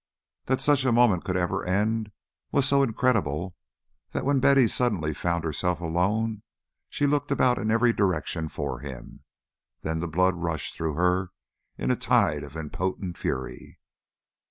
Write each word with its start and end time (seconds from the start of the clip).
That 0.45 0.61
such 0.61 0.83
a 0.83 0.91
moment 0.91 1.29
ever 1.29 1.59
could 1.61 1.69
end 1.71 2.11
was 2.51 2.67
so 2.67 2.81
incredible 2.81 3.55
that 4.13 4.25
when 4.25 4.39
Betty 4.39 4.65
suddenly 4.67 5.13
found 5.13 5.43
herself 5.43 5.79
alone 5.79 6.41
she 6.89 7.05
looked 7.05 7.29
about 7.29 7.59
in 7.59 7.69
every 7.69 7.93
direction 7.93 8.49
for 8.49 8.79
him, 8.79 8.95
and 9.19 9.21
then 9.83 9.99
the 9.99 10.07
blood 10.07 10.33
rushed 10.37 10.73
through 10.73 10.95
her 10.95 11.29
in 11.77 11.91
a 11.91 11.95
tide 11.95 12.41
of 12.43 12.57
impotent 12.57 13.15
fury. 13.19 13.77